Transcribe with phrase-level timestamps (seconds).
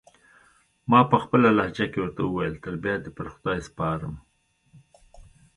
[0.89, 4.15] ما پخپله لهجه کې ورته وویل: تر بیا دې پر خدای سپارم.